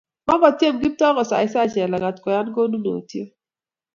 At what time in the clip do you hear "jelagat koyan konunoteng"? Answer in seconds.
1.75-3.31